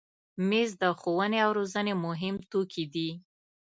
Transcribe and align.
مېز 0.49 0.71
د 0.81 0.83
ښوونې 0.99 1.39
او 1.45 1.51
روزنې 1.57 1.93
مهم 2.05 2.35
توکي 2.51 2.85
دي. 2.93 3.09